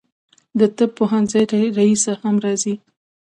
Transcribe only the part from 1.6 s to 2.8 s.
رییسه هم راځي.